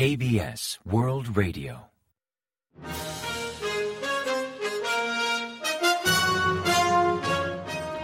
[0.00, 1.90] KBS World Radio.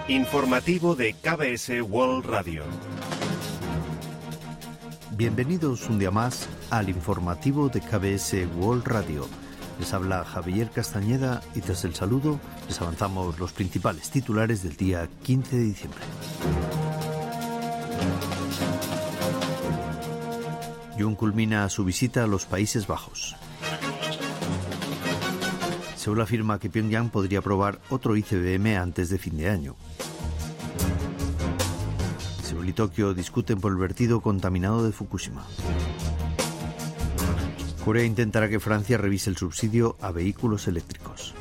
[0.06, 2.64] Informativo de KBS World Radio.
[5.12, 9.26] Bienvenidos un día más al informativo de KBS World Radio.
[9.78, 12.38] Les habla Javier Castañeda y tras el saludo
[12.69, 16.02] les avanzamos los principales titulares del día 15 de diciembre.
[20.98, 23.37] Jun culmina su visita a los Países Bajos.
[25.97, 29.77] Seúl afirma que Pyongyang podría probar otro ICBM antes de fin de año.
[32.43, 35.45] Seúl y Tokio discuten por el vertido contaminado de Fukushima.
[37.84, 41.34] Corea intentará que Francia revise el subsidio a vehículos eléctricos.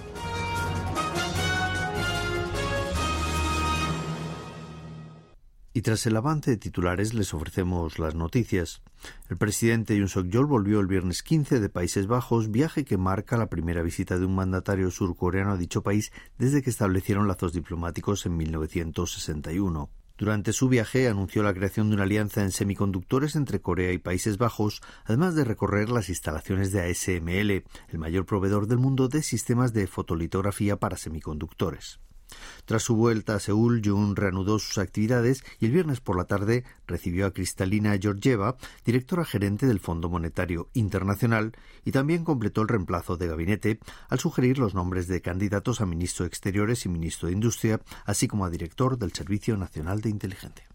[5.86, 8.82] Tras el avance de titulares les ofrecemos las noticias.
[9.30, 13.52] El presidente Yoon Suk-yeol volvió el viernes 15 de Países Bajos, viaje que marca la
[13.52, 18.36] primera visita de un mandatario surcoreano a dicho país desde que establecieron lazos diplomáticos en
[18.36, 19.92] 1961.
[20.18, 24.40] Durante su viaje anunció la creación de una alianza en semiconductores entre Corea y Países
[24.40, 29.72] Bajos, además de recorrer las instalaciones de ASML, el mayor proveedor del mundo de sistemas
[29.72, 32.00] de fotolitografía para semiconductores.
[32.66, 36.64] Tras su vuelta a Seúl, Jun reanudó sus actividades y el viernes por la tarde
[36.88, 41.54] recibió a Cristalina Georgieva, directora gerente del Fondo Monetario Internacional,
[41.84, 46.24] y también completó el reemplazo de gabinete al sugerir los nombres de candidatos a ministro
[46.24, 50.68] de Exteriores y ministro de Industria, así como a director del Servicio Nacional de Inteligencia.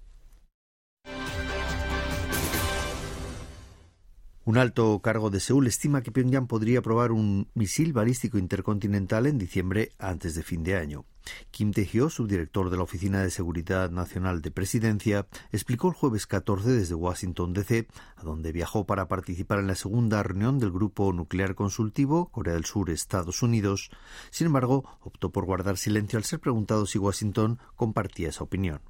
[4.44, 9.38] Un alto cargo de Seúl estima que Pyongyang podría probar un misil balístico intercontinental en
[9.38, 11.04] diciembre antes de fin de año.
[11.50, 16.70] Kim Tae-hyo, subdirector de la Oficina de Seguridad Nacional de Presidencia, explicó el jueves 14
[16.70, 21.54] desde Washington DC, a donde viajó para participar en la segunda reunión del Grupo Nuclear
[21.54, 23.90] Consultivo Corea del Sur-Estados Unidos.
[24.30, 28.80] Sin embargo, optó por guardar silencio al ser preguntado si Washington compartía esa opinión.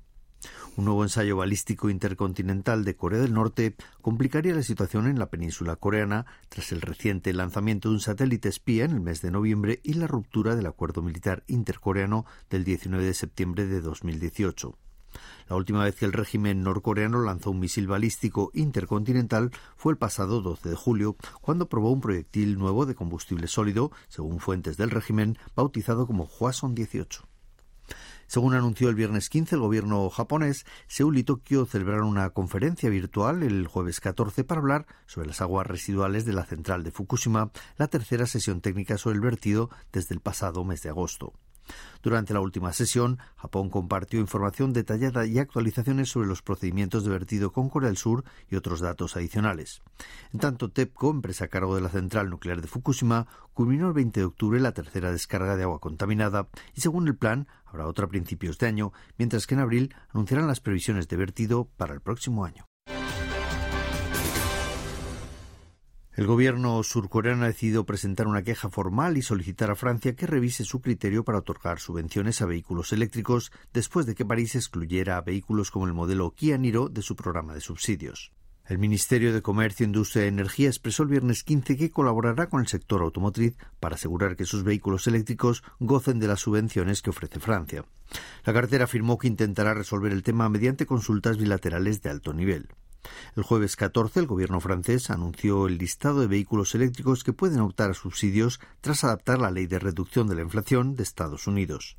[0.77, 5.77] Un nuevo ensayo balístico intercontinental de Corea del Norte complicaría la situación en la península
[5.77, 9.95] coreana tras el reciente lanzamiento de un satélite espía en el mes de noviembre y
[9.95, 14.77] la ruptura del acuerdo militar intercoreano del 19 de septiembre de 2018.
[15.49, 20.41] La última vez que el régimen norcoreano lanzó un misil balístico intercontinental fue el pasado
[20.41, 25.37] 12 de julio, cuando probó un proyectil nuevo de combustible sólido, según fuentes del régimen,
[25.57, 27.30] bautizado como Hwasong 18.
[28.31, 33.43] Según anunció el viernes 15 el gobierno japonés, Seúl y Tokio celebraron una conferencia virtual
[33.43, 37.89] el jueves 14 para hablar sobre las aguas residuales de la central de Fukushima, la
[37.89, 41.33] tercera sesión técnica sobre el vertido desde el pasado mes de agosto.
[42.03, 47.53] Durante la última sesión, Japón compartió información detallada y actualizaciones sobre los procedimientos de vertido
[47.53, 49.83] con Corea del Sur y otros datos adicionales.
[50.33, 54.21] En tanto, TEPCO, empresa a cargo de la central nuclear de Fukushima, culminó el 20
[54.21, 58.09] de octubre la tercera descarga de agua contaminada y, según el plan, habrá otra a
[58.09, 62.45] principios de año, mientras que en abril anunciarán las previsiones de vertido para el próximo
[62.45, 62.70] año.
[66.21, 70.65] El gobierno surcoreano ha decidido presentar una queja formal y solicitar a Francia que revise
[70.65, 75.71] su criterio para otorgar subvenciones a vehículos eléctricos después de que París excluyera a vehículos
[75.71, 78.33] como el modelo Kia Niro de su programa de subsidios.
[78.67, 82.69] El Ministerio de Comercio, Industria y Energía expresó el viernes 15 que colaborará con el
[82.69, 87.87] sector automotriz para asegurar que sus vehículos eléctricos gocen de las subvenciones que ofrece Francia.
[88.45, 92.69] La cartera afirmó que intentará resolver el tema mediante consultas bilaterales de alto nivel.
[93.37, 97.91] El jueves 14 el gobierno francés anunció el listado de vehículos eléctricos que pueden optar
[97.91, 101.97] a subsidios tras adaptar la ley de reducción de la inflación de Estados Unidos.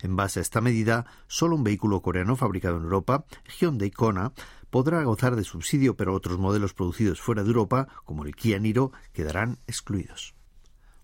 [0.00, 3.24] En base a esta medida, solo un vehículo coreano fabricado en Europa,
[3.58, 4.32] Hyundai Kona,
[4.70, 8.92] podrá gozar de subsidio, pero otros modelos producidos fuera de Europa, como el Kia Niro,
[9.12, 10.34] quedarán excluidos.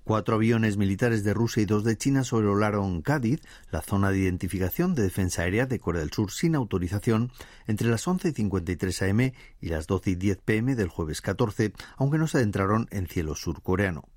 [0.08, 4.94] Cuatro aviones militares de Rusia y dos de China sobrevolaron Cádiz, la zona de identificación
[4.94, 7.30] de defensa aérea de Corea del Sur sin autorización,
[7.66, 11.74] entre las 11 y 53 am y las 12 y 10 pm del jueves 14,
[11.98, 14.08] aunque no se adentraron en cielo surcoreano.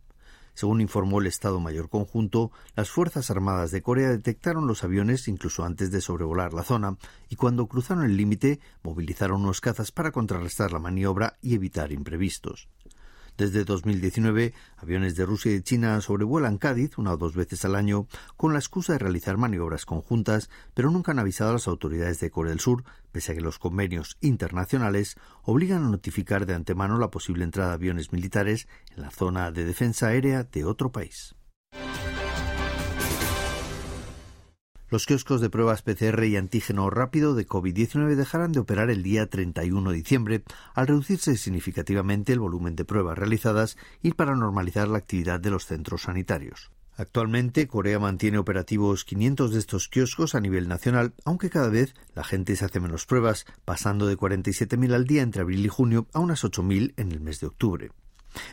[0.53, 5.65] Según informó el Estado Mayor Conjunto, las Fuerzas Armadas de Corea detectaron los aviones incluso
[5.65, 6.95] antes de sobrevolar la zona
[7.27, 12.69] y cuando cruzaron el límite movilizaron unos cazas para contrarrestar la maniobra y evitar imprevistos.
[13.41, 18.05] Desde 2019, aviones de Rusia y China sobrevuelan Cádiz una o dos veces al año
[18.38, 22.29] con la excusa de realizar maniobras conjuntas, pero nunca han avisado a las autoridades de
[22.29, 27.09] Corea del Sur, pese a que los convenios internacionales obligan a notificar de antemano la
[27.09, 31.33] posible entrada de aviones militares en la zona de defensa aérea de otro país.
[34.91, 39.25] Los kioscos de pruebas PCR y antígeno rápido de COVID-19 dejarán de operar el día
[39.25, 40.43] 31 de diciembre,
[40.73, 45.65] al reducirse significativamente el volumen de pruebas realizadas y para normalizar la actividad de los
[45.65, 46.71] centros sanitarios.
[46.97, 52.25] Actualmente, Corea mantiene operativos 500 de estos kioscos a nivel nacional, aunque cada vez la
[52.25, 56.19] gente se hace menos pruebas, pasando de 47.000 al día entre abril y junio a
[56.19, 57.91] unas 8.000 en el mes de octubre.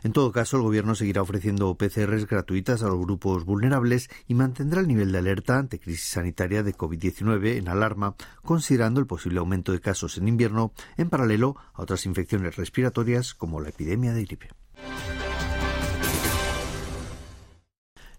[0.02, 4.80] En todo caso, el Gobierno seguirá ofreciendo PCRs gratuitas a los grupos vulnerables y mantendrá
[4.80, 9.72] el nivel de alerta ante crisis sanitaria de COVID-19 en alarma, considerando el posible aumento
[9.72, 14.57] de casos en invierno, en paralelo a otras infecciones respiratorias como la epidemia de gripe.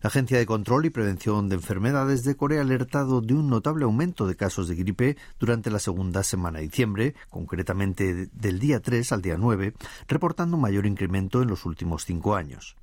[0.01, 3.83] La Agencia de Control y Prevención de Enfermedades de Corea ha alertado de un notable
[3.83, 9.11] aumento de casos de gripe durante la segunda semana de diciembre, concretamente del día 3
[9.11, 9.73] al día 9,
[10.07, 12.77] reportando un mayor incremento en los últimos cinco años.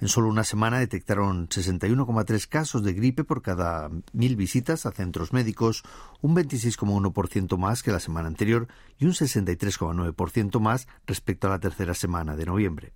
[0.00, 5.32] En solo una semana detectaron 61,3 casos de gripe por cada mil visitas a centros
[5.32, 5.84] médicos,
[6.20, 8.66] un 26,1% más que la semana anterior
[8.98, 12.92] y un 63,9% más respecto a la tercera semana de noviembre.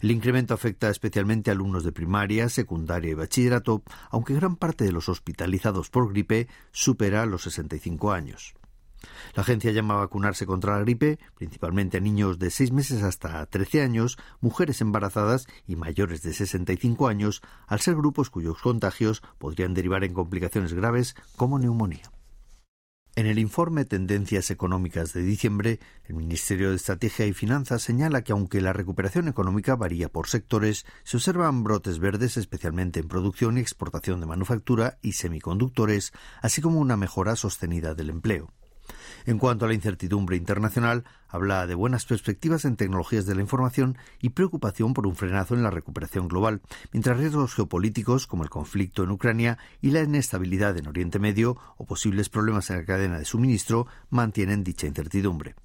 [0.00, 4.92] El incremento afecta especialmente a alumnos de primaria, secundaria y bachillerato, aunque gran parte de
[4.92, 8.54] los hospitalizados por gripe supera los 65 años.
[9.34, 13.44] La agencia llama a vacunarse contra la gripe, principalmente a niños de 6 meses hasta
[13.46, 19.74] 13 años, mujeres embarazadas y mayores de 65 años, al ser grupos cuyos contagios podrían
[19.74, 22.10] derivar en complicaciones graves como neumonía.
[23.18, 28.32] En el informe Tendencias Económicas de diciembre, el Ministerio de Estrategia y Finanzas señala que
[28.32, 33.62] aunque la recuperación económica varía por sectores, se observan brotes verdes especialmente en producción y
[33.62, 38.52] exportación de manufactura y semiconductores, así como una mejora sostenida del empleo.
[39.26, 43.98] En cuanto a la incertidumbre internacional, habla de buenas perspectivas en tecnologías de la información
[44.22, 46.62] y preocupación por un frenazo en la recuperación global,
[46.92, 51.86] mientras riesgos geopolíticos como el conflicto en Ucrania y la inestabilidad en Oriente Medio o
[51.86, 55.56] posibles problemas en la cadena de suministro mantienen dicha incertidumbre.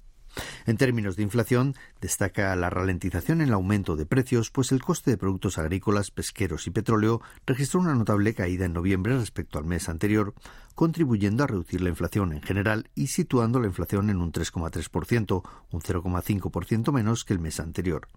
[0.66, 5.10] En términos de inflación, destaca la ralentización en el aumento de precios, pues el coste
[5.10, 9.88] de productos agrícolas, pesqueros y petróleo registró una notable caída en noviembre respecto al mes
[9.88, 10.34] anterior,
[10.74, 15.80] contribuyendo a reducir la inflación en general y situando la inflación en un 3,3%, un
[15.80, 18.08] 0,5% menos que el mes anterior.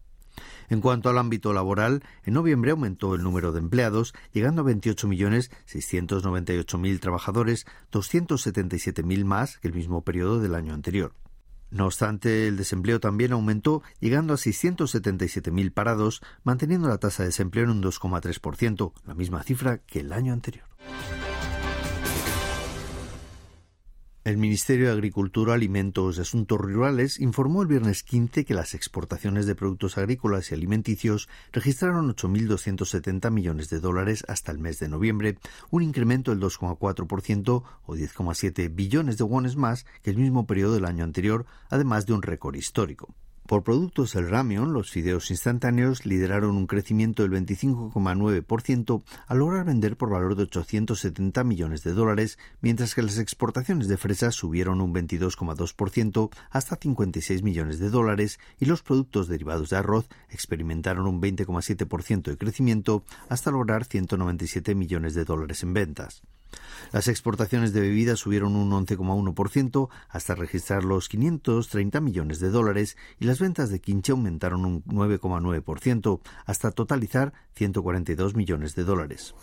[0.70, 7.00] En cuanto al ámbito laboral, en noviembre aumentó el número de empleados, llegando a 28.698.000
[7.00, 11.14] trabajadores, 277.000 más que el mismo periodo del año anterior.
[11.76, 17.66] No obstante, el desempleo también aumentó, llegando a 677.000 parados, manteniendo la tasa de desempleo
[17.66, 20.64] en un 2,3%, la misma cifra que el año anterior.
[24.26, 29.46] El Ministerio de Agricultura, Alimentos y Asuntos Rurales informó el viernes 15 que las exportaciones
[29.46, 35.38] de productos agrícolas y alimenticios registraron 8.270 millones de dólares hasta el mes de noviembre,
[35.70, 40.86] un incremento del 2,4% o 10,7 billones de wones más que el mismo periodo del
[40.86, 43.14] año anterior, además de un récord histórico.
[43.48, 49.98] Por productos el ramión, los fideos instantáneos lideraron un crecimiento del 25,9% al lograr vender
[49.98, 54.96] por valor de 870 millones de dólares, mientras que las exportaciones de fresas subieron un
[54.96, 62.24] 22,2% hasta 56 millones de dólares y los productos derivados de arroz experimentaron un 20,7%
[62.24, 66.24] de crecimiento hasta lograr 197 millones de dólares en ventas.
[66.92, 73.26] Las exportaciones de bebidas subieron un 11,1% hasta registrar los 530 millones de dólares y
[73.26, 79.36] las ventas de quinche aumentaron un 9,9% hasta totalizar 142 millones de dólares.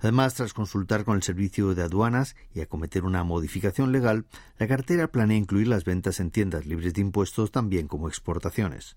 [0.00, 4.26] Además, tras consultar con el Servicio de Aduanas y acometer una modificación legal,
[4.58, 8.94] la cartera planea incluir las ventas en tiendas libres de impuestos también como exportaciones.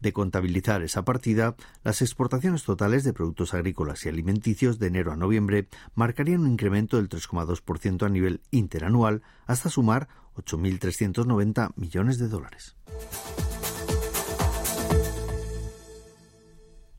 [0.00, 5.16] De contabilizar esa partida, las exportaciones totales de productos agrícolas y alimenticios de enero a
[5.16, 12.76] noviembre marcarían un incremento del 3,2% a nivel interanual hasta sumar 8.390 millones de dólares.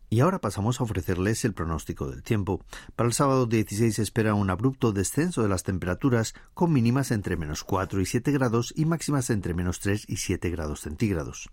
[0.09, 2.63] Y ahora pasamos a ofrecerles el pronóstico del tiempo.
[2.95, 7.37] Para el sábado 16 se espera un abrupto descenso de las temperaturas con mínimas entre
[7.37, 11.49] menos 4 y 7 grados y máximas entre menos 3 y 7 grados centígrados.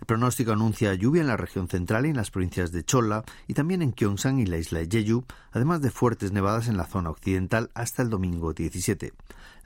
[0.00, 3.54] El pronóstico anuncia lluvia en la región central y en las provincias de Cholla y
[3.54, 7.10] también en Gyeongsang y la isla de Jeju, además de fuertes nevadas en la zona
[7.10, 9.12] occidental hasta el domingo 17.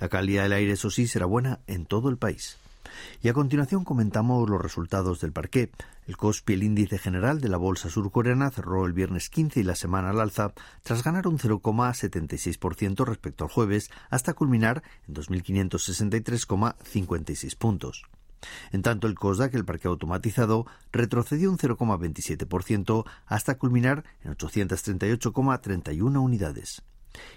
[0.00, 2.58] La calidad del aire, eso sí, será buena en todo el país.
[3.22, 5.70] Y a continuación comentamos los resultados del parqué.
[6.06, 9.74] El COSPI, el índice general de la bolsa surcoreana, cerró el viernes 15 y la
[9.74, 18.04] semana al alza, tras ganar un 0,76% respecto al jueves, hasta culminar en 2.563,56 puntos.
[18.72, 26.82] En tanto, el COSDAC, el parque automatizado, retrocedió un 0,27% hasta culminar en 838,31 unidades.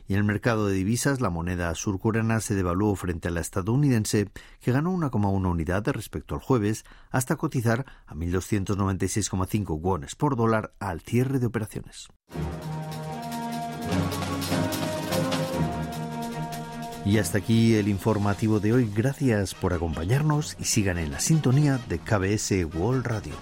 [0.08, 4.30] Y en el mercado de divisas, la moneda surcoreana se devaluó frente a la estadounidense,
[4.60, 11.02] que ganó 1,1 unidad respecto al jueves, hasta cotizar a 1.296,5 wones por dólar al
[11.02, 12.08] cierre de operaciones.
[17.08, 18.92] Y hasta aquí el informativo de hoy.
[18.94, 23.34] Gracias por acompañarnos y sigan en la sintonía de KBS World Radio.